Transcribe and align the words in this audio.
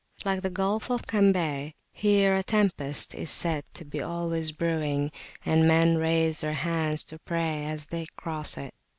Like 0.25 0.41
the 0.41 0.49
Gulf 0.49 0.89
of 0.89 1.05
Cambay, 1.05 1.75
here 1.91 2.35
a 2.35 2.41
tempest 2.41 3.13
is 3.13 3.29
said 3.29 3.65
to 3.75 3.85
be 3.85 4.01
always 4.01 4.51
brewing, 4.51 5.11
and 5.45 5.67
men 5.67 5.95
raise 5.99 6.41
their 6.41 6.53
hands 6.53 7.03
to 7.03 7.19
pray 7.19 7.65
as 7.67 7.85
they 7.85 8.07
cross 8.17 8.57
it. 8.57 8.73